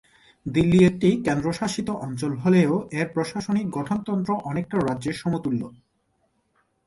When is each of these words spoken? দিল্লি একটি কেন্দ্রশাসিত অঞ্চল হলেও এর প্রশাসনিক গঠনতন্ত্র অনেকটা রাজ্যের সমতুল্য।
দিল্লি 0.45 0.79
একটি 0.85 1.09
কেন্দ্রশাসিত 1.25 1.87
অঞ্চল 2.05 2.31
হলেও 2.35 2.73
এর 2.91 3.07
প্রশাসনিক 3.13 3.65
গঠনতন্ত্র 3.69 4.31
অনেকটা 4.49 4.77
রাজ্যের 4.79 5.15
সমতুল্য। 5.15 5.61